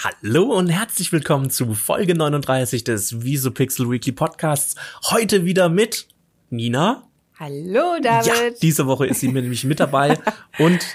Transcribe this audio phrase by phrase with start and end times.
[0.00, 4.76] Hallo und herzlich willkommen zu Folge 39 des Visopixel Weekly Podcasts.
[5.10, 6.06] Heute wieder mit
[6.50, 7.02] Nina.
[7.36, 8.26] Hallo David.
[8.28, 10.16] Ja, diese Woche ist sie nämlich mit dabei
[10.60, 10.86] und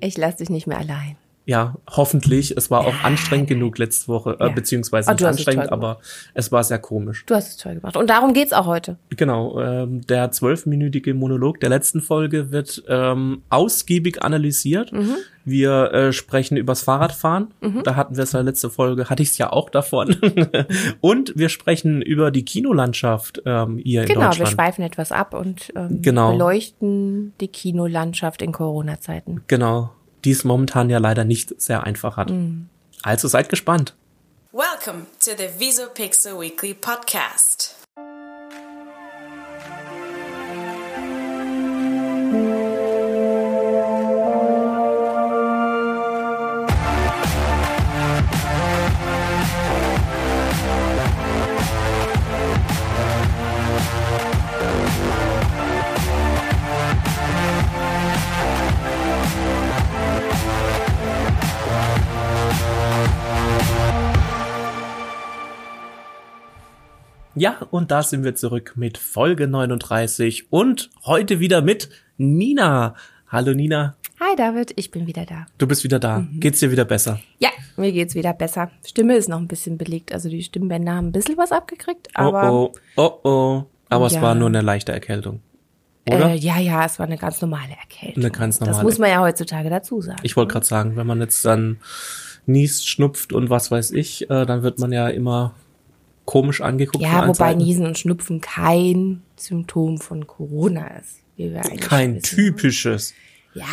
[0.00, 1.16] ich lasse dich nicht mehr allein.
[1.48, 2.56] Ja, hoffentlich.
[2.56, 4.52] Es war auch anstrengend genug letzte Woche, äh, Ja.
[4.52, 5.98] beziehungsweise Ah, nicht anstrengend, aber
[6.34, 7.24] es war sehr komisch.
[7.24, 7.96] Du hast es toll gemacht.
[7.96, 8.96] Und darum geht's auch heute.
[9.10, 14.92] Genau, ähm, der zwölfminütige Monolog der letzten Folge wird ähm, ausgiebig analysiert.
[14.92, 15.14] Mhm.
[15.44, 17.54] Wir äh, sprechen übers Fahrradfahren.
[17.84, 20.16] Da hatten wir es in der letzten Folge, hatte ich es ja auch davon.
[21.00, 24.48] und wir sprechen über die Kinolandschaft ähm, hier in Genau, wir Deutschland.
[24.50, 26.32] schweifen etwas ab und ähm, Genau.
[26.32, 29.42] beleuchten die Kinolandschaft in Corona-Zeiten.
[29.46, 29.90] Genau,
[30.24, 32.30] die es momentan ja leider nicht sehr einfach hat.
[32.30, 32.68] Mhm.
[33.02, 33.94] Also seid gespannt.
[34.52, 37.65] Welcome to the Visopixel Weekly Podcast.
[67.76, 72.94] Und da sind wir zurück mit Folge 39 und heute wieder mit Nina.
[73.28, 75.46] Hallo Nina, Hi David, ich bin wieder da.
[75.58, 76.20] du bist wieder da.
[76.20, 76.40] Mhm.
[76.40, 77.20] Geht's dir wieder besser?
[77.38, 78.70] Ja, mir geht's wieder besser.
[78.86, 82.50] Stimme ist noch ein bisschen belegt, also die Stimmbänder haben ein bisschen was abgekriegt, aber
[82.52, 83.64] oh oh, oh oh.
[83.90, 84.22] Aber es Ja.
[84.22, 85.40] war nur eine leichte Erkältung.
[86.08, 86.30] Oder?
[86.30, 88.22] Äh, ja, ja, es war eine ganz normale Erkältung.
[88.22, 88.84] Eine ganz Das normale.
[88.84, 90.18] muss man ja heutzutage dazu sagen.
[90.22, 91.78] Ich wollte gerade sagen, wenn man jetzt dann
[92.46, 95.54] niest, schnupft und was weiß ich, äh, dann wird man ja immer
[96.26, 97.02] komisch angeguckt.
[97.02, 97.54] ja, wobei.
[97.54, 101.20] Niesen und Schnupfen kein Symptom von Corona ist.
[101.80, 102.36] Kein wissen.
[102.36, 103.14] typisches.
[103.54, 103.64] Ja,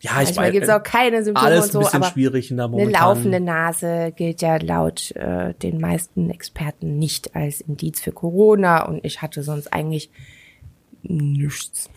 [0.00, 0.52] Ja, ich manchmal weiß.
[0.52, 3.02] gibt's auch keine Symptome alles und so, ein bisschen aber schwierig in der eine momentan.
[3.02, 9.04] laufende Nase gilt ja laut äh, den meisten Experten nicht als Indiz für Corona und
[9.04, 10.10] ich hatte sonst eigentlich
[11.02, 11.90] nichts.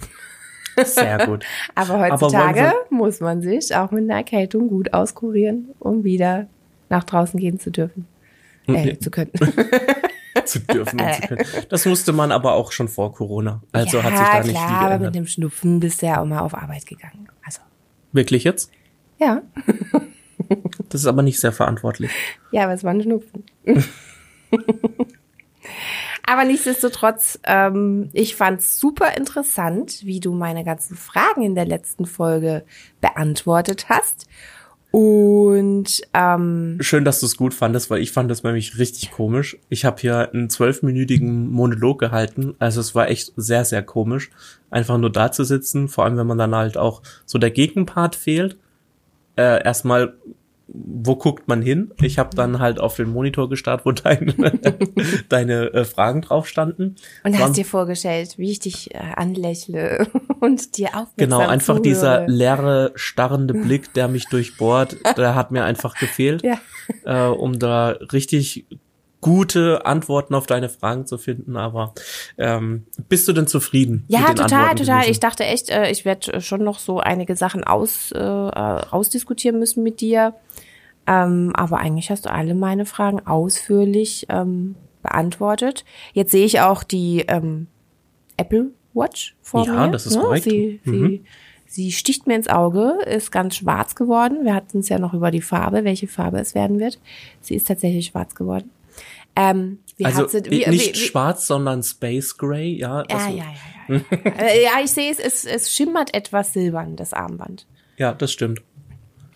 [0.84, 1.46] Sehr gut.
[1.76, 6.48] Aber Aber heutzutage wollen muss man sich auch mit einer Erkältung gut auskurieren, um wieder
[6.90, 8.08] nach draußen gehen zu dürfen.
[8.76, 9.32] Äh, zu können.
[10.46, 11.46] zu dürfen und zu können.
[11.70, 13.62] Das musste man aber auch schon vor Corona.
[13.72, 15.16] Also hat sich da nicht klar, viel aber mit geändert.
[15.16, 17.28] dem Schnupfen bist du ja auch mal auf Arbeit gegangen.
[17.44, 17.62] Also,
[18.12, 18.72] Wirklich jetzt?
[19.20, 19.42] ja.
[20.90, 22.12] Das ist aber nicht sehr verantwortlich.
[22.52, 23.44] Ja, aber es war ein Schnupfen.
[26.26, 32.06] aber nichtsdestotrotz, ähm, ich fand's super interessant, wie du meine ganzen Fragen in der letzten
[32.06, 32.66] Folge
[33.00, 34.28] beantwortet hast.
[34.92, 39.58] Und ähm, Schön, dass du es gut fandest, weil ich fand das nämlich richtig komisch.
[39.70, 42.56] Ich habe hier einen zwölfminütigen Monolog gehalten.
[42.60, 44.32] Also es war echt sehr, sehr komisch,
[44.70, 45.88] einfach nur da zu sitzen.
[45.88, 48.58] Vor allem, wenn man dann halt auch so der Gegenpart fehlt.
[49.38, 50.16] Äh, erstmal,
[50.74, 51.92] wo guckt man hin?
[52.02, 54.34] Ich habe dann halt auf den Monitor gestarrt, wo deine,
[55.30, 56.96] deine äh, Fragen drauf standen.
[57.24, 60.08] und hast dir vorgestellt, wie ich dich äh, anlächle
[60.40, 61.82] und dir aufmerksam Genau, einfach zuhöre.
[61.82, 66.58] dieser leere, starrende Blick, der mich durchbohrt, der hat mir einfach gefehlt, Ja.
[67.06, 68.66] äh, um da richtig
[69.20, 71.56] gute Antworten auf deine Fragen zu finden.
[71.56, 71.94] Aber
[72.40, 74.04] ähm, bist du denn zufrieden?
[74.08, 74.96] Ja, mit den total, Antworten total.
[75.02, 75.12] gewesen?
[75.12, 79.60] Ich dachte echt, äh, ich werde schon noch so einige Sachen aus, äh, äh, ausdiskutieren
[79.60, 80.34] müssen mit dir.
[81.08, 85.84] Ähm, aber eigentlich hast du alle meine Fragen ausführlich ähm, beantwortet.
[86.14, 87.68] Jetzt sehe ich auch die ähm,
[88.38, 89.92] Apple Watch vor Ja, mir.
[89.92, 90.22] das ist ne?
[90.22, 90.44] korrekt.
[90.44, 90.92] Sie, Mhm.
[91.08, 91.24] sie,
[91.68, 94.44] sie sticht mir ins Auge, ist ganz schwarz geworden.
[94.46, 97.00] Wir hatten es ja noch über die Farbe, welche Farbe es werden wird.
[97.40, 98.70] Sie ist tatsächlich schwarz geworden.
[99.36, 103.04] Ähm, wie also hat sie, wie, nicht wie, wie, schwarz, sondern Space Gray, ja.
[103.10, 104.02] ja, Also, ja, ja, ja.
[104.26, 104.32] ja.
[104.40, 107.66] Äh, ja, ich sehe es, es, es schimmert etwas silbern, das Armband.
[107.98, 108.62] ja, das stimmt.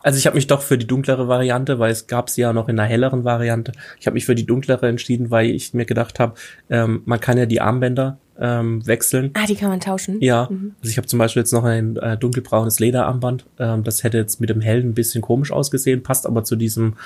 [0.05, 2.69] Also ich habe mich doch für die dunklere Variante, weil es gab sie ja noch
[2.69, 3.71] in einer helleren Variante.
[3.99, 6.35] Ich habe mich für die dunklere entschieden, weil ich mir gedacht habe,
[6.69, 9.31] ähm, man kann ja die Armbänder ähm, wechseln.
[9.33, 10.21] Ah, die kann man tauschen.
[10.21, 13.47] Ja, also ich habe zum Beispiel jetzt noch ein äh, dunkelbraunes Lederarmband.
[13.57, 16.97] Ähm, das hätte jetzt mit dem hellen ein bisschen komisch ausgesehen, passt aber zu diesem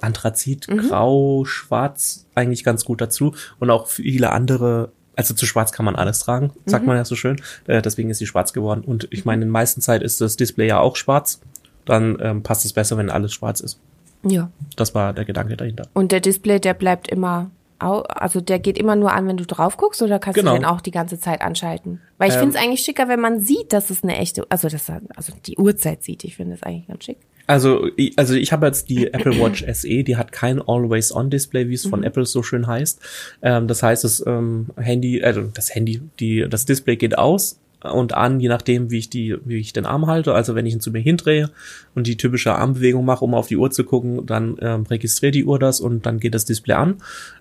[0.00, 3.34] Anthrazit, Grau, Schwarz eigentlich ganz gut dazu.
[3.58, 7.14] Und auch viele andere, also zu Schwarz kann man alles tragen, sagt man ja so
[7.14, 7.36] schön.
[7.66, 8.84] Äh, deswegen ist sie schwarz geworden.
[8.86, 11.40] Und ich meine, in meisten Zeit ist das Display ja auch schwarz.
[11.86, 13.78] Dann ähm, passt es besser, wenn alles schwarz ist.
[14.22, 14.50] Ja.
[14.76, 15.86] Das war der Gedanke dahinter.
[15.94, 19.46] Und der Display, der bleibt immer, au- also der geht immer nur an, wenn du
[19.46, 20.52] drauf guckst, oder kannst Genau.
[20.52, 22.00] du den auch die ganze Zeit anschalten?
[22.18, 24.68] Weil ich Ähm, finde es eigentlich schicker, wenn man sieht, dass es eine echte, also
[24.68, 26.24] das, also die Uhrzeit sieht.
[26.24, 27.18] Ich finde das eigentlich ganz schick.
[27.48, 31.74] Also, ich- also ich habe jetzt die Apple Watch SE, die hat kein Always-On-Display, wie
[31.74, 33.00] es von Apple so schön heißt.
[33.42, 38.14] Ähm, das heißt, das ähm, Handy, also das Handy, die, das Display geht aus, und
[38.14, 40.34] an, je nachdem, wie ich die, wie ich den Arm halte.
[40.34, 41.50] Also wenn ich ihn zu mir hindrehe
[41.94, 45.44] und die typische Armbewegung mache, um auf die Uhr zu gucken, dann ähm, registriert die
[45.44, 46.96] Uhr das und dann geht das Display an.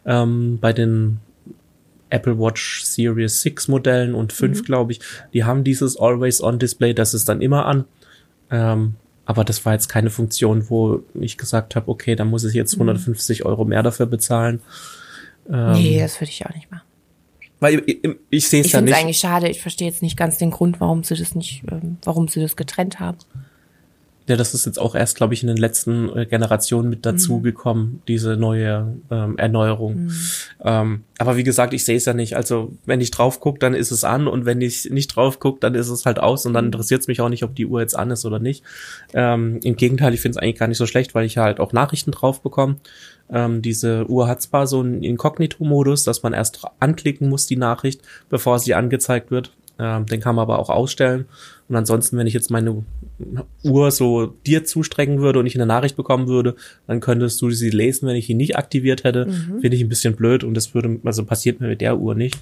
[0.06, 1.20] Ähm, bei den
[2.10, 4.64] Apple Watch Series 6 Modellen und 5, mhm.
[4.64, 5.00] glaube ich,
[5.34, 7.86] die haben dieses Always On Display, das ist dann immer an.
[8.52, 8.96] Ähm,
[9.26, 12.74] aber das war jetzt keine Funktion, wo ich gesagt habe, okay, da muss ich jetzt
[12.74, 13.46] 150 mhm.
[13.48, 14.62] Euro mehr dafür bezahlen.
[15.50, 16.84] Ähm, nee, das würde ich auch nicht machen.
[17.60, 18.90] Weil ich, ich, ich sehe es ja nicht.
[18.90, 19.50] Ich finde es eigentlich schade.
[19.50, 22.56] Ich verstehe jetzt nicht ganz den Grund, warum sie das nicht, ähm, warum sie das
[22.56, 23.18] getrennt haben.
[24.28, 27.84] Ja, das ist jetzt auch erst, glaube ich, in den letzten äh, Generationen mit dazugekommen,
[27.84, 28.02] mhm.
[28.08, 30.06] diese neue ähm, Erneuerung.
[30.06, 30.12] Mhm.
[30.64, 32.36] Ähm, aber wie gesagt, ich sehe es ja nicht.
[32.36, 35.60] Also wenn ich drauf gucke, dann ist es an und wenn ich nicht drauf gucke,
[35.60, 36.70] dann ist es halt aus und dann mhm.
[36.70, 38.64] interessiert es mich auch nicht, ob die Uhr jetzt an ist oder nicht.
[39.14, 41.72] Ähm, Im Gegenteil, ich finde es eigentlich gar nicht so schlecht, weil ich halt auch
[41.72, 42.78] Nachrichten drauf bekomme.
[43.30, 48.02] Ähm, diese Uhr hat zwar so einen Inkognito-Modus, dass man erst anklicken muss, die Nachricht,
[48.30, 49.52] bevor sie angezeigt wird.
[49.78, 51.26] Ähm, den kann man aber auch ausstellen.
[51.68, 52.84] Und ansonsten, wenn ich jetzt meine
[53.64, 56.56] Uhr so dir zustrecken würde und ich eine Nachricht bekommen würde,
[56.88, 59.26] dann könntest du sie lesen, wenn ich ihn nicht aktiviert hätte.
[59.26, 59.62] Mhm.
[59.62, 62.38] Finde ich ein bisschen blöd und das würde, also passiert mir mit der Uhr nicht,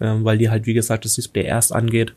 [0.00, 2.14] ähm, weil die halt, wie gesagt, das Display erst angeht,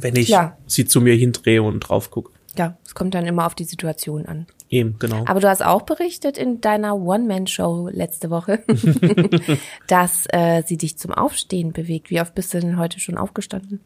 [0.00, 0.56] wenn ich ja.
[0.66, 2.30] sie zu mir hindrehe und drauf gucke.
[2.56, 4.46] Ja, es kommt dann immer auf die Situation an.
[4.70, 5.24] Eben, genau.
[5.26, 8.62] Aber du hast auch berichtet in deiner One-Man-Show letzte Woche,
[9.88, 12.10] dass äh, sie dich zum Aufstehen bewegt.
[12.10, 13.80] Wie oft bist du denn heute schon aufgestanden?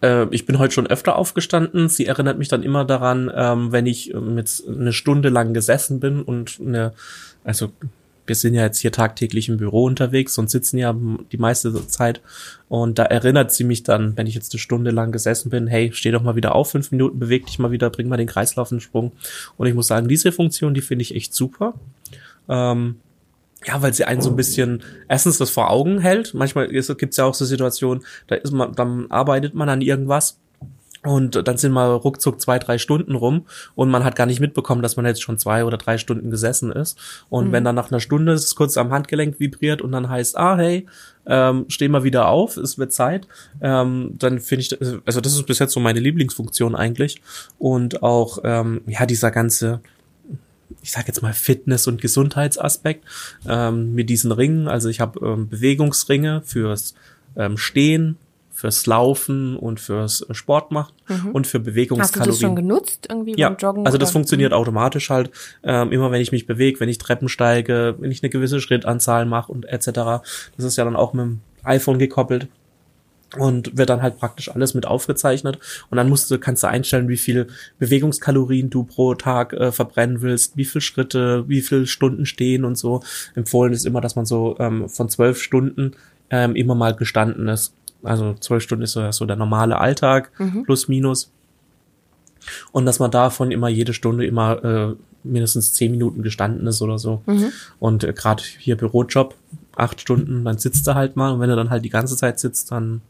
[0.00, 1.90] Äh, ich bin heute schon öfter aufgestanden.
[1.90, 6.22] Sie erinnert mich dann immer daran, ähm, wenn ich mit eine Stunde lang gesessen bin
[6.22, 6.94] und eine,
[7.44, 7.70] also
[8.26, 10.94] wir sind ja jetzt hier tagtäglich im Büro unterwegs und sitzen ja
[11.32, 12.20] die meiste Zeit.
[12.68, 15.90] Und da erinnert sie mich dann, wenn ich jetzt eine Stunde lang gesessen bin, hey,
[15.92, 18.72] steh doch mal wieder auf, fünf Minuten, beweg dich mal wieder, bring mal den Kreislauf
[18.72, 19.12] in Sprung.
[19.56, 21.74] Und ich muss sagen, diese Funktion, die finde ich echt super.
[22.48, 22.96] Ähm,
[23.66, 26.34] ja, weil sie einen so ein bisschen erstens das vor Augen hält.
[26.34, 30.38] Manchmal gibt es ja auch so Situationen, da ist man, dann arbeitet man an irgendwas
[31.06, 34.82] und dann sind mal ruckzuck zwei, drei Stunden rum und man hat gar nicht mitbekommen,
[34.82, 36.98] dass man jetzt schon zwei oder drei Stunden gesessen ist.
[37.28, 37.52] Und mhm.
[37.52, 40.86] wenn dann nach einer Stunde es kurz am Handgelenk vibriert und dann heißt, ah, hey,
[41.26, 43.28] ähm, steh mal wieder auf, es wird Zeit,
[43.60, 47.22] ähm, dann finde ich, also das ist bis jetzt so meine Lieblingsfunktion eigentlich.
[47.58, 49.80] Und auch, ähm, ja, dieser ganze,
[50.82, 53.04] ich sage jetzt mal Fitness- und Gesundheitsaspekt
[53.48, 54.66] ähm, mit diesen Ringen.
[54.66, 56.94] Also ich habe ähm, Bewegungsringe fürs
[57.36, 58.18] ähm, Stehen,
[58.56, 61.32] fürs Laufen und fürs Sport macht mhm.
[61.32, 62.20] und für Bewegungskalorien.
[62.20, 63.84] Hast du das schon genutzt irgendwie ja, beim Joggen?
[63.84, 64.14] Also das oder?
[64.14, 65.30] funktioniert automatisch halt,
[65.62, 69.26] ähm, immer wenn ich mich bewege, wenn ich Treppen steige, wenn ich eine gewisse Schrittanzahl
[69.26, 69.90] mache und etc.
[70.56, 72.48] Das ist ja dann auch mit dem iPhone gekoppelt
[73.36, 75.58] und wird dann halt praktisch alles mit aufgezeichnet
[75.90, 77.48] und dann musst du kannst du einstellen, wie viel
[77.78, 82.78] Bewegungskalorien du pro Tag äh, verbrennen willst, wie viel Schritte, wie viel Stunden stehen und
[82.78, 83.02] so.
[83.34, 85.92] Empfohlen ist immer, dass man so ähm, von zwölf Stunden
[86.30, 87.74] ähm, immer mal gestanden ist.
[88.02, 90.64] Also zwölf Stunden ist so, so der normale Alltag, mhm.
[90.64, 91.30] plus minus.
[92.72, 94.94] Und dass man davon immer jede Stunde immer äh,
[95.24, 97.22] mindestens zehn Minuten gestanden ist oder so.
[97.26, 97.52] Mhm.
[97.78, 99.34] Und äh, gerade hier Bürojob,
[99.74, 101.32] acht Stunden, dann sitzt du halt mal.
[101.32, 103.02] Und wenn du dann halt die ganze Zeit sitzt, dann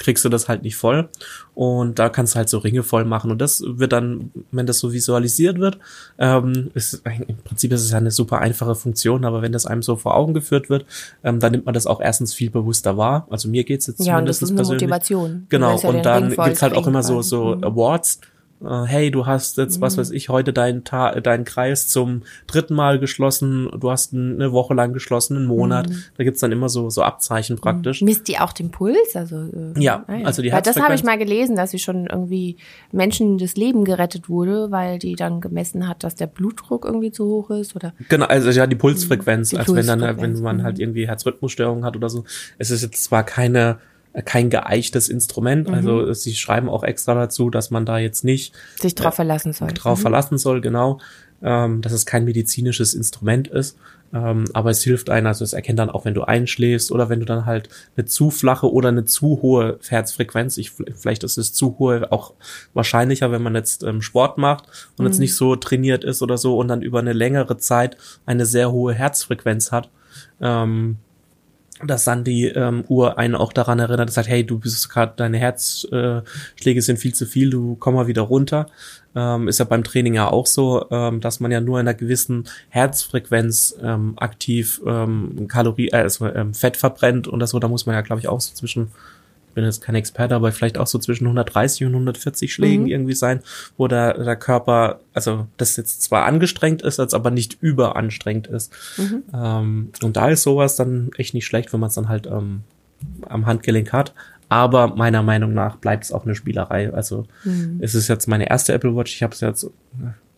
[0.00, 1.08] kriegst du das halt nicht voll.
[1.54, 3.30] Und da kannst du halt so Ringe voll machen.
[3.30, 5.78] Und das wird dann, wenn das so visualisiert wird,
[6.18, 9.82] ähm, ist, im Prinzip ist es ja eine super einfache Funktion, aber wenn das einem
[9.82, 10.86] so vor Augen geführt wird,
[11.22, 13.28] ähm, dann nimmt man das auch erstens viel bewusster wahr.
[13.30, 14.82] Also mir geht's jetzt ja, zumindest und das ist eine persönlich.
[14.82, 15.46] Motivation.
[15.50, 17.64] Genau, ja und dann gibt's halt auch immer so, so mhm.
[17.64, 18.20] Awards,
[18.62, 19.82] hey, du hast jetzt, mhm.
[19.82, 24.52] was weiß ich, heute deinen Ta deinen Kreis zum dritten Mal geschlossen, du hast eine
[24.52, 25.88] Woche lang geschlossen, einen Monat.
[25.88, 26.02] Mhm.
[26.18, 27.60] Da gibt's dann immer so, so Abzeichen mhm.
[27.60, 28.02] praktisch.
[28.02, 29.14] Misst die auch den Puls?
[29.14, 31.78] Also, äh, ja, ah, ja, also die Weil Das habe ich mal gelesen, dass sie
[31.78, 32.56] schon irgendwie
[32.92, 37.24] Menschen das Leben gerettet wurde, weil die dann gemessen hat, dass der Blutdruck irgendwie zu
[37.24, 37.94] hoch ist oder.
[38.08, 40.02] Genau, also ja, die Pulsfrequenz, die als Pulsfrequenz.
[40.02, 40.82] wenn dann, wenn man halt mhm.
[40.82, 42.24] irgendwie Herzrhythmusstörungen hat oder so.
[42.58, 43.78] Es ist jetzt zwar keine
[44.24, 45.68] kein geeichtes Instrument.
[45.68, 45.74] Mhm.
[45.74, 49.68] Also sie schreiben auch extra dazu, dass man da jetzt nicht sich drauf verlassen soll.
[49.68, 50.02] Drauf mhm.
[50.02, 51.00] verlassen soll, genau.
[51.42, 53.78] Ähm, dass es kein medizinisches Instrument ist.
[54.12, 57.20] Ähm, aber es hilft einem, also es erkennt dann auch, wenn du einschläfst oder wenn
[57.20, 61.52] du dann halt eine zu flache oder eine zu hohe Herzfrequenz, ich, vielleicht ist es
[61.52, 62.34] zu hohe auch
[62.74, 64.66] wahrscheinlicher, wenn man jetzt ähm, Sport macht
[64.98, 65.10] und mhm.
[65.10, 68.72] jetzt nicht so trainiert ist oder so und dann über eine längere Zeit eine sehr
[68.72, 69.88] hohe Herzfrequenz hat.
[70.40, 70.96] Ähm,
[71.84, 75.38] dass dann die ähm, Uhr einen auch daran erinnert, sagt, hey, du bist gerade, deine
[75.38, 76.24] Herzschläge
[76.78, 78.66] äh, sind viel zu viel, du komm mal wieder runter.
[79.14, 81.94] Ähm, ist ja beim Training ja auch so, ähm, dass man ja nur in einer
[81.94, 87.68] gewissen Herzfrequenz ähm, aktiv ähm, Kalorie, äh, also, ähm, Fett verbrennt und das so, da
[87.68, 88.92] muss man ja, glaube ich, auch so zwischen
[89.54, 92.90] bin jetzt kein Experte, aber vielleicht auch so zwischen 130 und 140 Schlägen mhm.
[92.90, 93.40] irgendwie sein,
[93.76, 98.72] wo der, der Körper, also das jetzt zwar angestrengt ist, als aber nicht überanstrengt ist.
[98.96, 99.22] Mhm.
[99.34, 102.62] Ähm, und da ist sowas dann echt nicht schlecht, wenn man es dann halt ähm,
[103.28, 104.14] am Handgelenk hat.
[104.48, 106.92] Aber meiner Meinung nach bleibt es auch eine Spielerei.
[106.92, 107.78] Also Mhm.
[107.80, 109.14] es ist jetzt meine erste Apple Watch.
[109.14, 109.70] Ich habe es jetzt,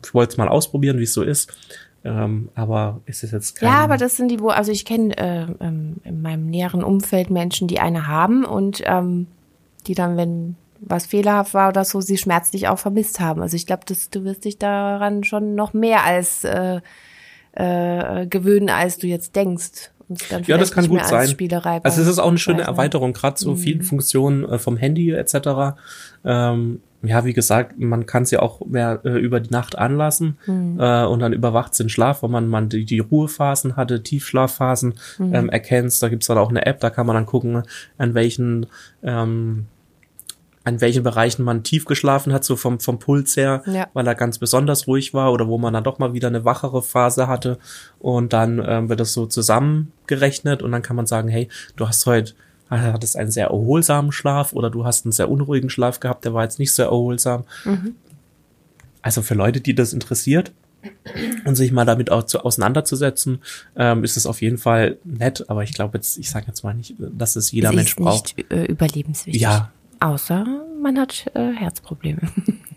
[0.04, 1.52] ich wollte es mal ausprobieren, wie es so ist.
[2.04, 5.16] Ähm, aber es ist jetzt kein, Ja, aber das sind die, wo, also ich kenne
[5.16, 9.28] äh, ähm, in meinem näheren Umfeld Menschen, die eine haben und ähm,
[9.86, 13.40] die dann, wenn was fehlerhaft war oder so, sie schmerzlich auch vermisst haben.
[13.40, 16.80] Also ich glaube, dass du wirst dich daran schon noch mehr als äh,
[17.52, 19.90] äh, gewöhnen, als du jetzt denkst.
[20.08, 21.34] Es Ja, das kann gut sein.
[21.84, 22.62] Also es ist auch eine schöne.
[22.62, 25.76] Erweiterung, gerade so vielen Funktionen äh, vom Handy etc.
[26.24, 31.04] Ähm, ja, wie gesagt, man kann sie auch mehr äh, über die Nacht anlassen äh,
[31.04, 36.00] und dann überwacht den Schlaf, wo man, man die, die Ruhephasen hatte, Tiefschlafphasen ähm, erkennt.
[36.02, 37.62] Da gibt's dann auch eine App, da kann man dann gucken,
[37.98, 38.66] an welchen
[39.02, 39.66] ähm,
[40.64, 43.88] an welchen Bereichen man tief geschlafen hat, so vom, vom Puls her, Ja.
[43.94, 46.82] weil er ganz besonders ruhig war oder wo man dann doch mal wieder eine wachere
[46.82, 47.58] Phase hatte.
[47.98, 52.06] Und dann ähm, wird das so zusammengerechnet und dann kann man sagen, hey, du hast
[52.06, 52.34] heute
[52.80, 56.42] hattest einen sehr erholsamen Schlaf oder du hast einen sehr unruhigen Schlaf gehabt, der war
[56.44, 57.44] jetzt nicht sehr erholsam.
[59.02, 60.52] Also für Leute, die das interessiert
[61.44, 63.40] und sich mal damit auch zu, auseinanderzusetzen,
[63.76, 65.48] ähm, ist es auf jeden Fall nett.
[65.48, 67.96] Aber ich glaube jetzt, ich sage jetzt mal nicht, dass es jeder es Mensch ist
[67.96, 68.36] braucht.
[68.36, 69.42] nicht äh, überlebenswichtig.
[69.42, 69.70] Ja.
[70.00, 70.44] Außer
[70.80, 72.20] man hat äh, Herzprobleme.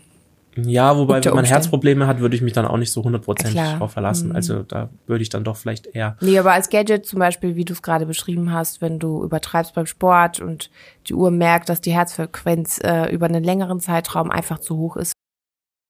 [0.56, 1.46] Ja, wobei, wenn man Umständen.
[1.46, 3.60] Herzprobleme hat, würde ich mich dann auch nicht so hundertprozentig.
[3.60, 3.78] Mhm.
[3.78, 4.34] drauf verlassen.
[4.34, 6.16] Also da würde ich dann doch vielleicht eher.
[6.20, 9.74] Nee, aber als Gadget zum Beispiel, wie du es gerade beschrieben hast, wenn du übertreibst
[9.74, 10.70] beim Sport und
[11.08, 15.12] die Uhr merkt, dass die Herzfrequenz äh, über einen längeren Zeitraum einfach zu hoch ist.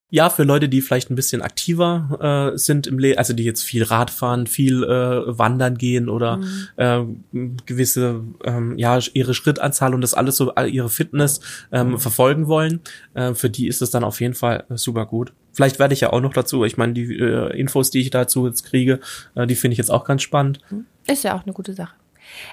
[0.09, 3.63] Ja, für Leute, die vielleicht ein bisschen aktiver äh, sind im Leben, also die jetzt
[3.63, 6.41] viel Rad fahren, viel äh, wandern gehen oder
[6.77, 7.03] äh,
[7.67, 11.41] gewisse, ähm, ja, ihre Schrittanzahl und das alles so, all ihre Fitness
[11.73, 12.81] ähm, verfolgen wollen,
[13.15, 15.33] äh, für die ist es dann auf jeden Fall äh, super gut.
[15.53, 18.47] Vielleicht werde ich ja auch noch dazu, ich meine, die äh, Infos, die ich dazu
[18.47, 19.01] jetzt kriege,
[19.35, 20.61] äh, die finde ich jetzt auch ganz spannend.
[21.09, 21.97] Ist ja auch eine gute Sache.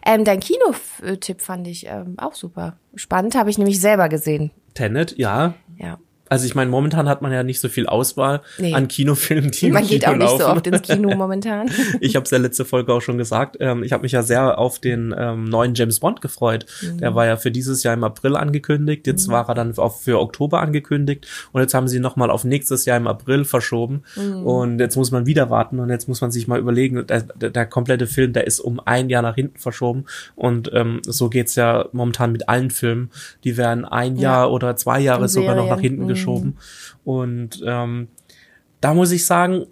[0.06, 4.50] Ähm, dein Kinotipp fand ich ähm, auch super spannend, habe ich nämlich selber gesehen.
[4.74, 6.00] Tenet, ja, Ja.
[6.34, 8.74] Also ich meine, momentan hat man ja nicht so viel Auswahl Nee.
[8.74, 11.70] an Kinofilmen, die Man geht Kino auch nicht so oft ins Kino momentan.
[12.02, 13.58] Ich habe es ja letzte Folge auch schon gesagt.
[13.60, 16.66] Ähm, ich habe mich ja sehr auf den ähm, neuen James Bond gefreut.
[16.82, 16.98] Mhm.
[16.98, 19.06] Der war ja für dieses Jahr im April angekündigt.
[19.06, 21.28] Jetzt war er dann auch für Oktober angekündigt.
[21.52, 24.02] Und jetzt haben sie noch mal auf nächstes Jahr im April verschoben.
[24.16, 24.44] Mhm.
[24.44, 25.80] Und jetzt muss man wieder warten.
[25.80, 28.80] Und jetzt muss man sich mal überlegen, der, der, der komplette Film, der ist um
[28.84, 30.06] ein Jahr nach hinten verschoben.
[30.36, 33.12] Und ähm, so geht's ja momentan mit allen Filmen.
[33.44, 34.24] Die werden ein Ja.
[34.24, 36.08] Jahr oder zwei Jahre sogar noch nach hinten Mhm.
[36.24, 36.58] Geschoben.
[37.04, 38.08] Und ähm,
[38.82, 39.66] da muss ich sagen,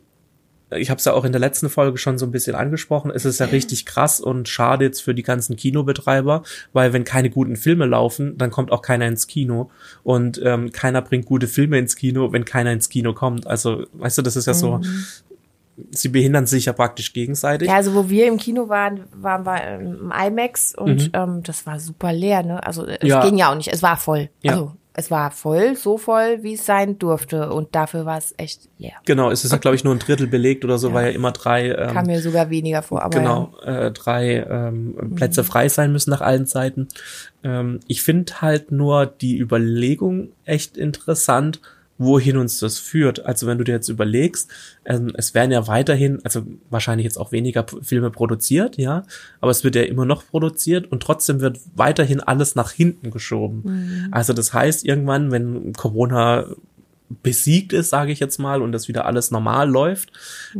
[0.73, 3.25] ich habe es ja auch in der letzten Folge schon so ein bisschen angesprochen, es
[3.25, 7.57] ist ja richtig krass und schade jetzt für die ganzen Kinobetreiber, weil wenn keine guten
[7.57, 9.69] Filme laufen, dann kommt auch keiner ins Kino
[10.03, 13.47] und ähm, keiner bringt gute Filme ins Kino, wenn keiner ins Kino kommt.
[13.47, 14.79] Also, weißt du, das ist ja so,
[15.89, 17.67] sie behindern sich ja praktisch gegenseitig.
[17.67, 21.09] Ja, also wo wir im Kino waren, waren wir im IMAX und Mhm.
[21.13, 22.65] ähm, das war super leer, ne?
[22.65, 23.25] Also es Ja.
[23.25, 24.29] ging ja auch nicht, es war voll.
[24.41, 24.53] Ja.
[24.53, 28.67] Also es war voll, so voll, wie es sein durfte und dafür war es echt
[28.77, 28.93] leer.
[29.05, 30.93] Genau, es ist ja, glaube ich, nur ein Drittel belegt oder so, Ja.
[30.93, 34.95] weil ja immer drei ähm, Kam mir sogar weniger vor, aber genau, äh, drei ähm,
[34.99, 35.15] Mhm.
[35.15, 36.89] Plätze frei sein müssen nach allen Seiten.
[37.43, 41.61] Ähm, ich finde halt nur die Überlegung echt interessant,
[42.01, 43.25] wohin uns das führt.
[43.25, 44.49] Also wenn du dir jetzt überlegst,
[44.85, 49.03] ähm, es werden ja weiterhin, also wahrscheinlich jetzt auch weniger Filme produziert, ja,
[49.39, 53.61] aber es wird ja immer noch produziert und trotzdem wird weiterhin alles nach hinten geschoben.
[53.63, 54.07] Mhm.
[54.11, 56.45] Also das heißt, irgendwann, wenn Corona
[57.23, 60.11] besiegt ist, sage ich jetzt mal, und das wieder alles normal läuft,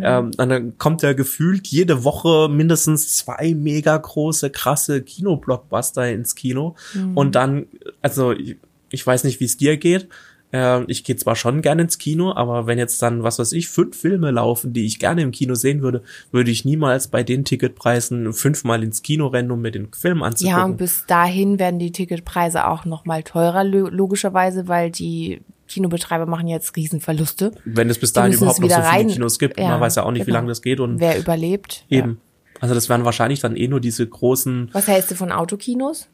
[0.02, 6.76] ähm, dann kommt ja gefühlt jede Woche mindestens zwei mega große, krasse Kinoblockbuster ins Kino.
[7.16, 7.68] Und dann,
[8.02, 8.58] also ich,
[8.90, 10.10] ich weiß nicht, wie es dir geht.
[10.54, 13.70] Äh, ich gehe zwar schon gerne ins Kino, aber wenn jetzt dann, was weiß ich,
[13.70, 17.46] fünf Filme laufen, die ich gerne im Kino sehen würde, würde ich niemals bei den
[17.46, 20.58] Ticketpreisen fünfmal ins Kino rennen, um mir den Film anzugucken.
[20.60, 25.42] ja, und bis dahin werden die Ticketpreise auch noch mal teurer, lo- logischerweise, weil die
[25.68, 27.52] Kinobetreiber machen jetzt Riesenverluste.
[27.64, 29.58] wenn es bis dahin überhaupt noch so viele rein- Kinos gibt.
[29.60, 30.40] Ja, Man weiß ja auch nicht, wie genau.
[30.40, 31.86] lange das geht und Wer überlebt.
[31.90, 32.20] eben.
[32.60, 34.68] Also das wären wahrscheinlich dann eh nur diese großen.
[34.68, 34.74] Ja.
[34.74, 36.10] Was hältst du von Autokinos?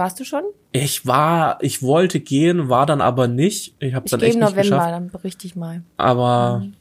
[0.00, 0.42] Warst du schon?
[0.72, 3.74] Ich war, ich wollte gehen, war dann aber nicht.
[3.80, 4.90] Ich habe dann echt nicht November, geschafft.
[4.92, 5.82] dann berichte ich mal.
[5.98, 6.72] Aber Mhm.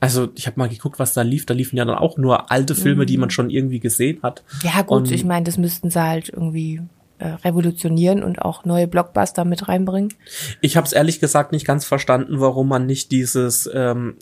[0.00, 1.46] also ich habe mal geguckt, was da lief.
[1.46, 3.06] Da liefen ja dann auch nur alte Filme, Mhm.
[3.06, 4.42] die man schon irgendwie gesehen hat.
[4.64, 6.80] Ja, gut, Und- ich meine, das müssten sie halt irgendwie
[7.18, 10.12] äh, revolutionieren und auch neue Blockbuster mit reinbringen.
[10.60, 13.70] Ich habe es ehrlich gesagt nicht ganz verstanden, warum man nicht dieses.
[13.72, 14.16] Ähm,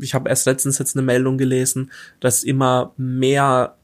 [0.00, 3.76] ich habe erst letztens jetzt eine Meldung gelesen, dass immer mehr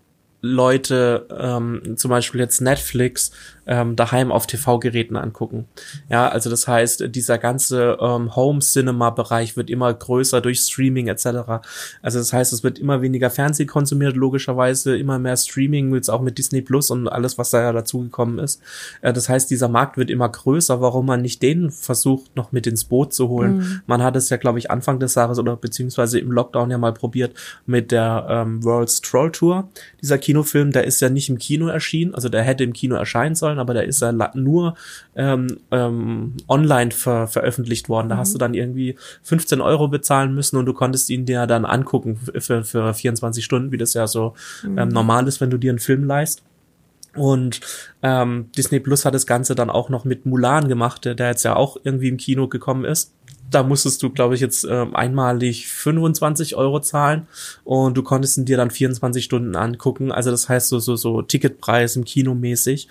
[0.42, 3.30] Leute, ähm, zum Beispiel jetzt Netflix,
[3.66, 5.66] ähm, daheim auf TV-Geräten angucken.
[6.08, 11.26] Ja, also das heißt, dieser ganze ähm, Home-Cinema-Bereich wird immer größer durch Streaming etc.
[12.02, 16.20] Also das heißt, es wird immer weniger Fernsehen konsumiert, logischerweise immer mehr Streaming, jetzt auch
[16.20, 18.60] mit Disney Plus und alles, was da ja dazugekommen ist.
[19.00, 20.80] Äh, das heißt, dieser Markt wird immer größer.
[20.80, 23.58] Warum man nicht den versucht, noch mit ins Boot zu holen?
[23.58, 23.80] Mhm.
[23.86, 26.92] Man hat es ja, glaube ich, Anfang des Jahres oder beziehungsweise im Lockdown ja mal
[26.92, 27.34] probiert
[27.66, 29.68] mit der ähm, World's Troll Tour.
[30.00, 33.34] Dieser Kinofilm, der ist ja nicht im Kino erschienen, also der hätte im Kino erscheinen
[33.34, 34.74] sollen, aber der ist ja nur
[35.16, 38.08] ähm, ähm, online ver veröffentlicht worden.
[38.08, 38.20] Da mhm.
[38.20, 42.18] hast du dann irgendwie 15 Euro bezahlen müssen und du konntest ihn dir dann angucken
[42.38, 44.78] für, für 24 Stunden, wie das ja so mhm.
[44.78, 46.42] ähm, normal ist, wenn du dir einen Film leist.
[47.14, 47.60] Und
[48.02, 51.42] ähm, Disney Plus hat das Ganze dann auch noch mit Mulan gemacht, der, der jetzt
[51.42, 53.12] ja auch irgendwie im Kino gekommen ist
[53.54, 57.26] da musstest du, glaube ich, jetzt äh, einmalig 25 Euro zahlen
[57.64, 60.10] und du konntest ihn dir dann 24 Stunden angucken.
[60.10, 62.88] Also das heißt so so so Ticketpreis im Kino mäßig.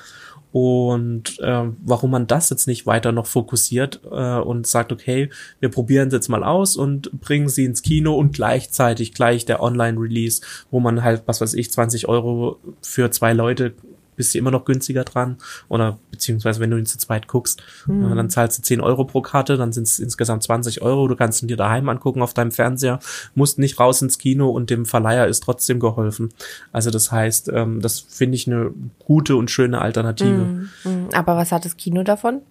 [0.52, 5.30] Und äh, warum man das jetzt nicht weiter noch fokussiert äh, und sagt, okay,
[5.60, 9.62] wir probieren es jetzt mal aus und bringen sie ins Kino und gleichzeitig gleich der
[9.62, 13.74] Online-Release, wo man halt, was weiß ich, 20 Euro für zwei Leute
[14.22, 15.38] bist du immer noch günstiger dran.
[15.68, 18.16] Oder beziehungsweise wenn du ihn zu zweit guckst, mhm.
[18.16, 21.08] dann zahlst du 10 Euro pro Karte, dann sind es insgesamt 20 Euro.
[21.08, 23.00] Du kannst ihn dir daheim angucken auf deinem Fernseher,
[23.34, 26.30] musst nicht raus ins Kino und dem Verleiher ist trotzdem geholfen.
[26.72, 30.68] Also das heißt, ähm, das finde ich eine gute und schöne Alternative.
[30.84, 31.10] Mhm.
[31.14, 32.42] Aber was hat das Kino davon?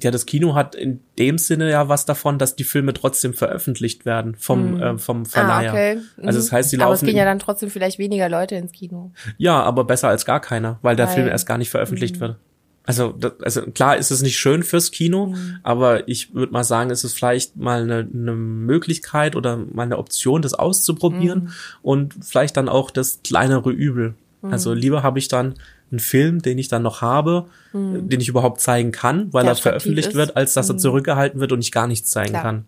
[0.00, 4.04] Ja, das Kino hat in dem Sinne ja was davon, dass die Filme trotzdem veröffentlicht
[4.04, 4.82] werden vom, mm.
[4.82, 5.70] äh, vom Verleiher.
[5.70, 5.96] Ah, okay.
[5.96, 6.26] mm.
[6.26, 6.86] Also das heißt, sie laufen.
[6.86, 9.12] Aber es gehen ja dann trotzdem vielleicht weniger Leute ins Kino.
[9.38, 12.20] Ja, aber besser als gar keiner, weil der weil, Film erst gar nicht veröffentlicht mm.
[12.20, 12.36] wird.
[12.84, 15.58] Also, das, also klar ist es nicht schön fürs Kino, mhm.
[15.62, 19.98] aber ich würde mal sagen, es ist vielleicht mal eine, eine Möglichkeit oder mal eine
[19.98, 21.50] Option, das auszuprobieren mhm.
[21.82, 24.14] und vielleicht dann auch das kleinere Übel.
[24.42, 24.76] Also mhm.
[24.76, 25.54] lieber habe ich dann
[25.92, 28.08] einen Film, den ich dann noch habe, mhm.
[28.08, 30.14] den ich überhaupt zeigen kann, weil Der er veröffentlicht ist.
[30.14, 30.78] wird, als dass er mhm.
[30.80, 32.42] zurückgehalten wird und ich gar nichts zeigen Klar.
[32.42, 32.64] kann.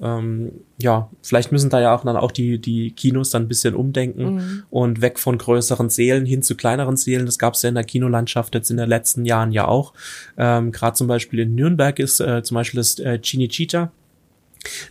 [0.00, 3.74] Ähm, ja, vielleicht müssen da ja auch dann auch die, die Kinos dann ein bisschen
[3.74, 4.62] umdenken mhm.
[4.70, 7.26] und weg von größeren Seelen hin zu kleineren Seelen.
[7.26, 9.94] Das gab es ja in der Kinolandschaft jetzt in den letzten Jahren ja auch.
[10.36, 13.88] Ähm, Gerade zum Beispiel in Nürnberg ist äh, zum Beispiel das äh, Cinecittà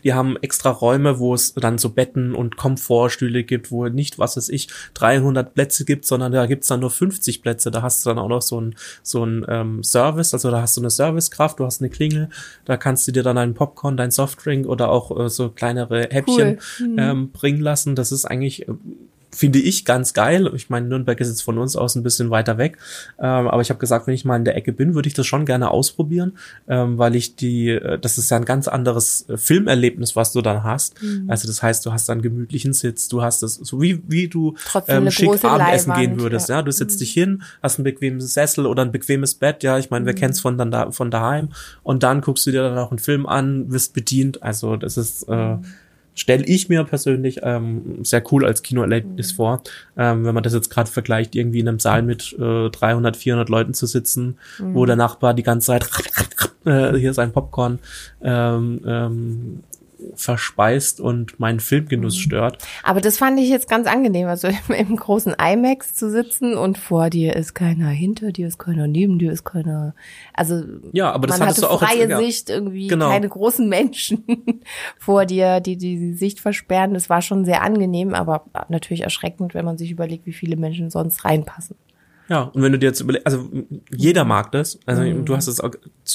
[0.03, 4.37] die haben extra Räume, wo es dann so Betten und Komfortstühle gibt, wo nicht, was
[4.37, 7.71] weiß ich, 300 Plätze gibt, sondern da gibt's dann nur 50 Plätze.
[7.71, 10.77] Da hast du dann auch noch so ein, so ein ähm, Service, also da hast
[10.77, 12.29] du eine Servicekraft, du hast eine Klingel,
[12.65, 16.59] da kannst du dir dann einen Popcorn, dein Softdrink oder auch äh, so kleinere Häppchen
[16.79, 16.87] cool.
[16.87, 16.99] mhm.
[16.99, 17.95] ähm, bringen lassen.
[17.95, 18.73] Das ist eigentlich äh,
[19.37, 20.51] finde ich ganz geil.
[20.55, 22.77] Ich meine, Nürnberg ist jetzt von uns aus ein bisschen weiter weg,
[23.19, 25.27] ähm, aber ich habe gesagt, wenn ich mal in der Ecke bin, würde ich das
[25.27, 29.37] schon gerne ausprobieren, ähm, weil ich die, äh, das ist ja ein ganz anderes äh,
[29.37, 31.01] Filmerlebnis, was du dann hast.
[31.03, 31.29] Mhm.
[31.29, 34.55] Also das heißt, du hast dann gemütlichen Sitz, du hast das so wie wie du
[34.87, 36.49] ähm, schick Abendessen gehen würdest.
[36.49, 36.61] Ja, ja?
[36.63, 36.99] du setzt mhm.
[36.99, 39.61] dich hin, hast ein bequemes Sessel oder ein bequemes Bett.
[39.61, 40.07] Ja, ich meine, mhm.
[40.07, 41.49] wir kennen es von dann da von daheim
[41.83, 44.41] und dann guckst du dir dann auch einen Film an, wirst bedient.
[44.41, 45.65] Also das ist äh, mhm
[46.17, 49.35] stelle ich mir persönlich ähm, sehr cool als Kinoerlebnis mhm.
[49.35, 49.61] vor.
[49.95, 53.49] Ähm, wenn man das jetzt gerade vergleicht, irgendwie in einem Saal mit äh, 300, 400
[53.49, 54.73] Leuten zu sitzen, mhm.
[54.73, 55.87] wo der Nachbar die ganze Zeit
[56.65, 57.79] äh, hier sein Popcorn
[58.21, 59.63] ähm, ähm,
[60.21, 62.21] verspeist und meinen Filmgenuss mhm.
[62.21, 62.63] stört.
[62.83, 66.77] Aber das fand ich jetzt ganz angenehm, also im, im, großen IMAX zu sitzen und
[66.77, 69.93] vor dir ist keiner, hinter dir ist keiner, neben dir ist keiner.
[70.33, 72.19] Also ja, aber das man hatte auch freie jetzt.
[72.19, 73.09] Sicht, irgendwie genau.
[73.09, 74.23] keine großen Menschen
[74.99, 76.93] vor dir, die, die die Sicht versperren.
[76.93, 80.89] Das war schon sehr angenehm, aber natürlich erschreckend, wenn man sich überlegt, wie viele Menschen
[80.89, 81.75] sonst reinpassen.
[82.29, 83.49] Ja, und wenn du dir jetzt überlegst, also
[83.95, 84.79] jeder mag das.
[84.85, 85.25] Also mhm.
[85.25, 85.71] du hast es auch,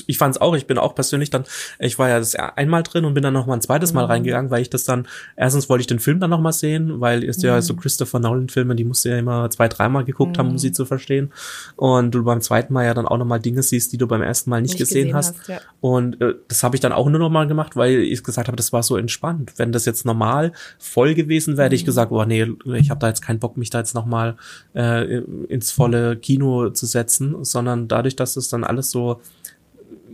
[0.06, 1.44] ich fand es auch, ich bin auch persönlich dann,
[1.78, 4.10] ich war ja das einmal drin und bin dann noch mal ein zweites Mal mhm.
[4.10, 7.24] reingegangen, weil ich das dann, erstens wollte ich den Film dann noch mal sehen, weil
[7.24, 7.48] ist mhm.
[7.48, 10.58] ja so Christopher Nolan Filme, die musst du ja immer zwei, dreimal geguckt haben, um
[10.58, 10.74] sie mhm.
[10.74, 11.32] zu verstehen.
[11.76, 14.22] Und du beim zweiten Mal ja dann auch noch mal Dinge siehst, die du beim
[14.22, 15.38] ersten Mal nicht, nicht gesehen, gesehen, hast.
[15.38, 15.60] hast ja.
[15.80, 18.56] Und äh, das habe ich dann auch nur noch mal gemacht, weil ich gesagt habe,
[18.56, 19.54] das war so entspannt.
[19.56, 21.86] Wenn das jetzt normal voll gewesen wäre, hätte ich mhm.
[21.86, 24.36] gesagt, oh nee, ich habe da jetzt keinen Bock, mich da jetzt noch mal
[24.74, 29.20] äh, ins volle Kino zu setzen, sondern dadurch, dass es dann alles so,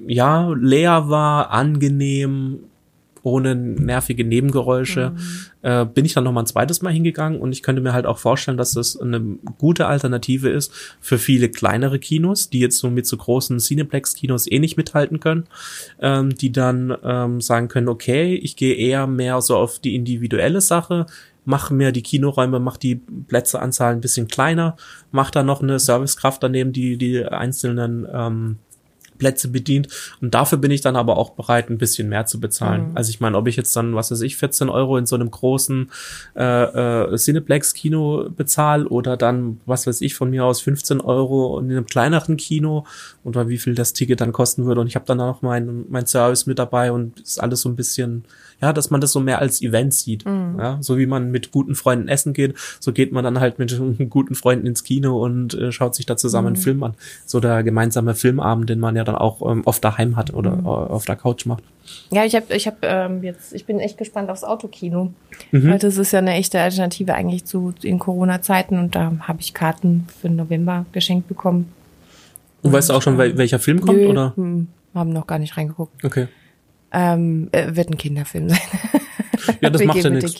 [0.07, 2.61] ja, leer war, angenehm,
[3.22, 5.18] ohne nervige Nebengeräusche, mhm.
[5.62, 8.07] äh, bin ich dann noch mal ein zweites Mal hingegangen und ich könnte mir halt
[8.07, 9.20] auch vorstellen, dass das eine
[9.59, 14.59] gute Alternative ist für viele kleinere Kinos, die jetzt so mit so großen Cineplex-Kinos eh
[14.59, 15.44] nicht mithalten können,
[16.01, 20.61] ähm, die dann ähm, sagen können, okay, ich gehe eher mehr so auf die individuelle
[20.61, 21.07] Sache,
[21.49, 24.77] mach mir die Kinoräume, mach die Plätzeanzahl ein bisschen kleiner,
[25.13, 28.59] mach da noch eine Servicekraft daneben, die die einzelnen ähm,
[29.18, 29.88] Plätze bedient.
[30.20, 32.90] Und dafür bin ich dann aber auch bereit, ein bisschen mehr zu bezahlen.
[32.90, 32.96] Mhm.
[32.96, 35.31] Also ich meine, ob ich jetzt dann, was weiß ich, 14 Euro in so einem
[35.31, 35.90] großen
[36.37, 41.70] äh, äh, Cineplex-Kino bezahle oder dann, was weiß ich, von mir aus 15 Euro in
[41.70, 42.87] einem kleineren Kino
[43.24, 44.81] oder wie viel das Ticket dann kosten würde.
[44.81, 47.76] Und ich habe dann auch mein, mein Service mit dabei und ist alles so ein
[47.76, 48.24] bisschen
[48.61, 50.26] ja, dass man das so mehr als Event sieht.
[50.26, 50.57] Mhm.
[50.59, 53.81] Ja, so wie man mit guten Freunden essen geht, so geht man dann halt mit
[54.11, 56.54] guten Freunden ins Kino und äh, schaut sich da zusammen mhm.
[56.54, 56.94] einen Film an.
[57.24, 60.66] So der gemeinsame Filmabend, den man ja dann auch ähm, oft daheim hat oder mhm.
[60.66, 61.64] auf der Couch macht.
[62.11, 65.12] Ja, ich habe ich hab, ähm, jetzt, ich bin echt gespannt aufs Autokino.
[65.51, 65.71] Mhm.
[65.71, 69.55] Weil das ist ja eine echte Alternative eigentlich zu in Corona-Zeiten und da habe ich
[69.55, 71.73] Karten für November geschenkt bekommen.
[72.62, 74.33] Und, weißt du auch schon, welcher Film kommt, nö, oder?
[74.37, 76.05] Hm, haben noch gar nicht reingeguckt.
[76.05, 76.29] Okay.
[76.92, 78.59] Ähm, äh, wird ein Kinderfilm sein.
[79.61, 80.35] Ja, das macht ja nichts.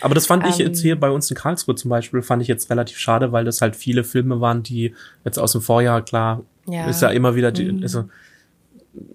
[0.00, 2.48] Aber das fand ich jetzt ähm, hier bei uns in Karlsruhe zum Beispiel, fand ich
[2.48, 6.42] jetzt relativ schade, weil das halt viele Filme waren, die jetzt aus dem Vorjahr, klar,
[6.66, 6.86] ja.
[6.86, 7.82] ist ja immer wieder die, mhm.
[7.82, 8.04] also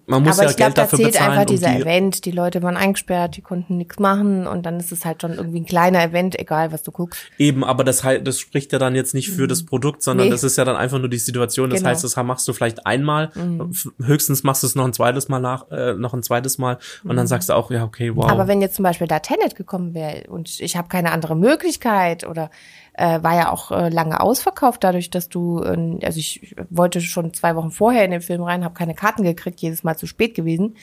[0.08, 1.32] man muss Aber ja ich glaub, Geld dafür bezahlen.
[1.32, 4.80] Aber einfach dieser die Event, die Leute waren eingesperrt, die konnten nichts machen und dann
[4.80, 7.20] ist es halt schon irgendwie ein kleiner Event, egal was du guckst.
[7.38, 9.48] Eben, aber das halt, das spricht ja dann jetzt nicht für mhm.
[9.50, 10.32] das Produkt, sondern nee.
[10.32, 11.70] das ist ja dann einfach nur die Situation.
[11.70, 11.90] Das genau.
[11.90, 13.74] heißt, das machst du vielleicht einmal, mhm.
[14.02, 17.12] höchstens machst du es noch ein zweites Mal nach, äh, noch ein zweites Mal und
[17.12, 17.18] mhm.
[17.18, 18.30] dann sagst du auch, ja, okay, wow.
[18.30, 22.26] Aber wenn jetzt zum Beispiel da Tenet gekommen wäre und ich habe keine andere Möglichkeit
[22.26, 22.50] oder
[22.98, 27.34] äh, war ja auch äh, lange ausverkauft, dadurch, dass du, äh, also ich wollte schon
[27.34, 30.34] zwei Wochen vorher in den Film rein, habe keine Karten gekriegt, jedes Mal zu spät
[30.34, 30.76] gewesen,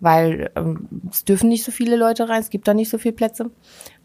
[0.00, 3.14] weil ähm, es dürfen nicht so viele Leute rein, es gibt da nicht so viele
[3.14, 3.50] Plätze.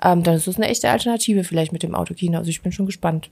[0.04, 2.38] Ähm, dann ist das eine echte Alternative vielleicht mit dem Autokino.
[2.38, 3.32] Also ich bin schon gespannt.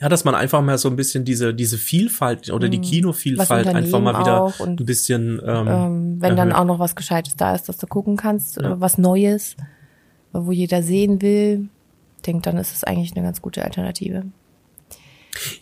[0.00, 2.82] Ja, dass man einfach mal so ein bisschen diese diese Vielfalt oder die mhm.
[2.82, 7.54] Kinovielfalt einfach mal wieder ein bisschen ähm, ähm, wenn dann auch noch was Gescheites da
[7.54, 8.80] ist, dass du gucken kannst, ja.
[8.80, 9.54] was Neues,
[10.32, 11.68] wo jeder sehen will
[12.22, 14.24] denke, dann ist es eigentlich eine ganz gute Alternative.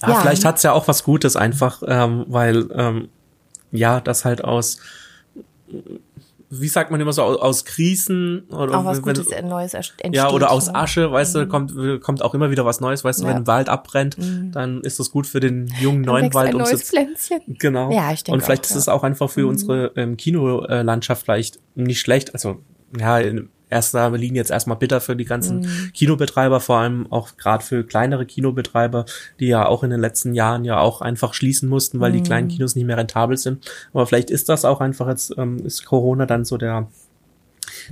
[0.01, 0.21] Ja, ja.
[0.21, 3.09] vielleicht hat's ja auch was Gutes einfach, ähm, weil ähm,
[3.71, 4.81] ja, das halt aus
[6.51, 10.15] wie sagt man immer so aus Krisen oder auch was wenn, Gutes, Neues entsteht.
[10.15, 11.41] Ja, oder aus Asche, weißt mhm.
[11.41, 14.53] du, kommt kommt auch immer wieder was Neues, weißt du, wenn ein Wald abbrennt, mhm.
[14.53, 17.41] dann ist das gut für den jungen dann neuen Wald ein neues Pflänzchen.
[17.47, 17.91] Genau.
[17.93, 19.49] Ja, ich denke Und vielleicht auch, ist es auch einfach für mhm.
[19.49, 22.61] unsere ähm, Kinolandschaft vielleicht nicht schlecht, also
[22.99, 25.93] ja, in, erster Linie jetzt erstmal bitter für die ganzen mhm.
[25.93, 29.05] Kinobetreiber, vor allem auch gerade für kleinere Kinobetreiber,
[29.41, 32.17] die ja auch in den letzten Jahren ja auch einfach schließen mussten, weil mhm.
[32.17, 33.71] die kleinen Kinos nicht mehr rentabel sind.
[33.93, 36.89] Aber vielleicht ist das auch einfach jetzt, ähm, ist Corona dann so der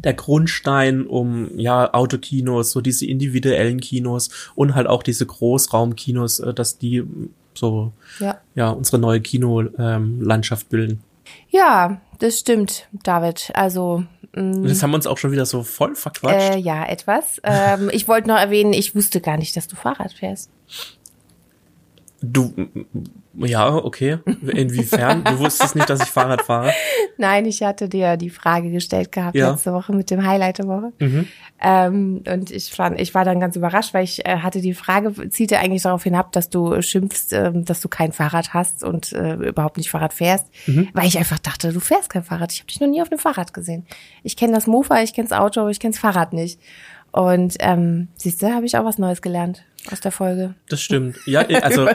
[0.04, 6.54] der Grundstein, um ja Autokinos, so diese individuellen Kinos und halt auch diese Großraumkinos, äh,
[6.54, 7.04] dass die
[7.54, 11.02] so ja, ja unsere neue Kinolandschaft ähm, bilden.
[11.48, 13.50] Ja, das stimmt, David.
[13.54, 14.04] Also
[14.36, 16.56] das haben wir uns auch schon wieder so voll verquatscht.
[16.56, 17.40] Äh, ja, etwas.
[17.42, 20.50] Ähm, ich wollte noch erwähnen, ich wusste gar nicht, dass du Fahrrad fährst.
[22.32, 22.52] Du,
[23.34, 24.18] ja, okay.
[24.24, 25.22] Inwiefern?
[25.24, 26.72] du wusstest nicht, dass ich Fahrrad fahre?
[27.18, 29.50] Nein, ich hatte dir die Frage gestellt gehabt ja.
[29.50, 30.92] letzte Woche mit dem Highlight der Woche.
[30.98, 31.28] Mhm.
[31.60, 35.28] Ähm, und ich fand, ich war dann ganz überrascht, weil ich äh, hatte die Frage,
[35.30, 39.34] zielte eigentlich darauf hinab, dass du schimpfst, äh, dass du kein Fahrrad hast und äh,
[39.34, 40.88] überhaupt nicht Fahrrad fährst, mhm.
[40.92, 42.52] weil ich einfach dachte, du fährst kein Fahrrad.
[42.52, 43.86] Ich habe dich noch nie auf einem Fahrrad gesehen.
[44.22, 46.60] Ich kenne das Mofa, ich kenne das Auto, aber ich kenne das Fahrrad nicht.
[47.16, 50.54] Und ähm, siehst du, habe ich auch was Neues gelernt aus der Folge.
[50.68, 51.16] Das stimmt.
[51.24, 51.88] Ja, also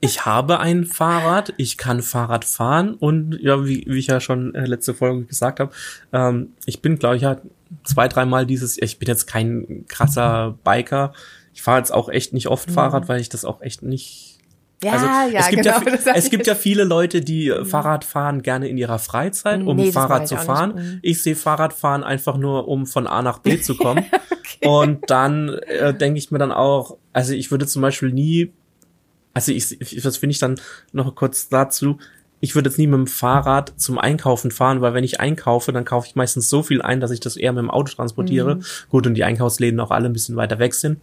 [0.00, 4.56] ich habe ein Fahrrad, ich kann Fahrrad fahren und ja, wie, wie ich ja schon
[4.56, 5.70] äh, letzte Folge gesagt habe,
[6.12, 7.36] ähm, ich bin, glaube ich, ja
[7.84, 11.12] zwei, dreimal dieses, ich bin jetzt kein krasser Biker.
[11.54, 12.74] Ich fahre jetzt auch echt nicht oft mhm.
[12.74, 14.37] Fahrrad, weil ich das auch echt nicht
[14.82, 17.66] ja, also, ja, es gibt genau, ja, es gibt ja viele Leute, die mhm.
[17.66, 20.74] Fahrrad fahren gerne in ihrer Freizeit, um nee, Fahrrad zu fahren.
[20.76, 20.98] Mhm.
[21.02, 24.04] Ich sehe Fahrradfahren einfach nur, um von A nach B zu kommen.
[24.30, 24.68] okay.
[24.68, 28.52] Und dann äh, denke ich mir dann auch, also ich würde zum Beispiel nie,
[29.34, 30.60] also ich, ich das finde ich dann
[30.92, 31.98] noch kurz dazu,
[32.40, 35.84] ich würde jetzt nie mit dem Fahrrad zum Einkaufen fahren, weil wenn ich einkaufe, dann
[35.84, 38.56] kaufe ich meistens so viel ein, dass ich das eher mit dem Auto transportiere.
[38.56, 38.64] Mhm.
[38.90, 41.00] Gut, und die Einkaufsläden auch alle ein bisschen weiter weg sind.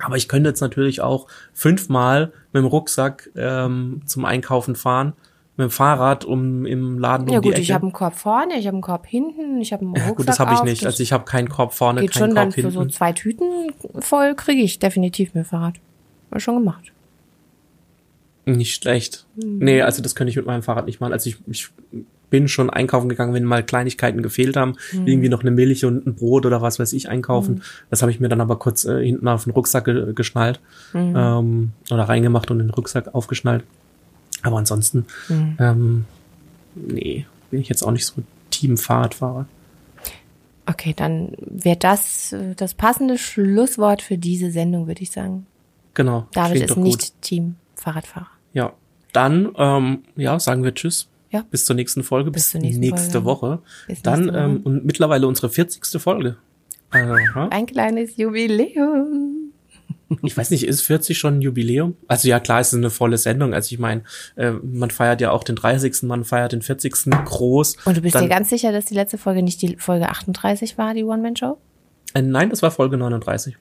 [0.00, 5.14] Aber ich könnte jetzt natürlich auch fünfmal mit dem Rucksack ähm, zum Einkaufen fahren,
[5.56, 7.62] mit dem Fahrrad, um im Laden ja, um die gut, Ecke.
[7.62, 10.14] ich habe einen Korb vorne, ich habe einen Korb hinten, ich habe einen Rucksack Ja
[10.14, 10.84] gut, das habe ich nicht.
[10.84, 13.72] Also ich habe keinen Korb vorne, geht keinen schon Korb dann für so zwei Tüten
[14.00, 15.76] voll kriege ich definitiv mit dem Fahrrad.
[16.30, 16.92] War schon gemacht.
[18.44, 19.26] Nicht schlecht.
[19.36, 19.58] Mhm.
[19.58, 21.12] Nee, also das könnte ich mit meinem Fahrrad nicht machen.
[21.12, 21.68] Also ich, ich
[22.30, 25.06] bin schon einkaufen gegangen, wenn mal Kleinigkeiten gefehlt haben, mhm.
[25.06, 27.56] irgendwie noch eine Milch und ein Brot oder was weiß ich einkaufen.
[27.56, 27.62] Mhm.
[27.90, 30.60] Das habe ich mir dann aber kurz äh, hinten auf den Rucksack ge geschnallt
[30.92, 31.14] mhm.
[31.16, 33.64] ähm, oder reingemacht und den Rucksack aufgeschnallt.
[34.42, 35.56] Aber ansonsten, mhm.
[35.58, 36.04] ähm,
[36.74, 39.46] nee, bin ich jetzt auch nicht so Team Fahrradfahrer.
[40.66, 45.46] Okay, dann wäre das äh, das passende Schlusswort für diese Sendung, würde ich sagen.
[45.94, 46.26] Genau.
[46.32, 48.28] David ist nicht Team Fahrradfahrer.
[48.52, 48.72] Ja,
[49.12, 51.08] dann ähm, ja sagen wir Tschüss.
[51.30, 51.44] Ja.
[51.50, 53.26] Bis zur nächsten Folge, bis, Bis zur nächsten nächste Folge.
[53.26, 53.58] Woche.
[53.88, 54.44] Bis Dann nächste Woche.
[54.44, 56.00] ähm, und mittlerweile unsere 40.
[56.00, 56.36] Folge.
[56.90, 57.48] Aha.
[57.50, 59.52] Ein kleines Jubiläum.
[60.22, 61.96] Ich weiß nicht, ist 40 schon ein Jubiläum?
[62.06, 63.54] Also ja, klar, es ist eine volle Sendung.
[63.54, 64.04] Also ich meine,
[64.36, 67.10] äh, man feiert ja auch den 30., man feiert den 40.
[67.24, 67.76] groß.
[67.84, 70.78] Und du bist Dann, dir ganz sicher, dass die letzte Folge nicht die Folge 38
[70.78, 71.58] war, die One-Man-Show?
[72.14, 73.56] Äh, nein, das war Folge 39.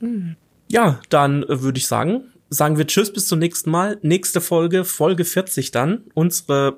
[0.69, 3.97] Ja, dann äh, würde ich sagen, sagen wir Tschüss bis zum nächsten Mal.
[4.04, 6.04] Nächste Folge, Folge 40 dann.
[6.13, 6.78] Unsere,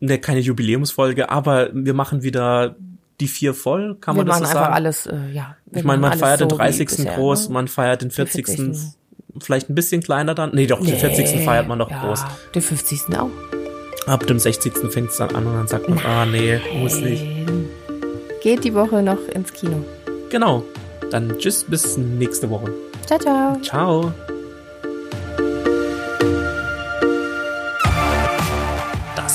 [0.00, 2.76] ne, keine Jubiläumsfolge, aber wir machen wieder
[3.20, 4.74] die vier voll, kann wir man das machen so einfach sagen?
[4.74, 5.56] alles, äh, ja.
[5.66, 6.86] wir ich meine, man feiert den so wie 30.
[6.86, 7.54] bisher, groß, ne?
[7.54, 8.46] man feiert den 40.
[8.46, 8.76] 40..
[9.40, 10.54] vielleicht ein bisschen kleiner dann.
[10.54, 11.44] Nee, doch, den 40.
[11.44, 12.24] feiert man noch ja, groß.
[12.54, 13.16] Den 50.
[13.16, 13.30] auch.
[14.06, 14.72] Ab dem 60.
[14.90, 17.26] fängt es dann an und dann sagt man, ah nee, muss nicht.
[18.42, 19.84] Geht die Woche noch ins Kino.
[20.30, 20.64] Genau.
[21.10, 22.72] Dann tschüss, bis nächste Woche.
[23.06, 23.60] Ciao, ciao.
[23.62, 24.12] Ciao.